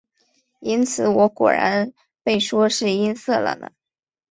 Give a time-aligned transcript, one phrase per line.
[0.61, 1.93] 因此我果然
[2.23, 3.69] 被说是音色了呢。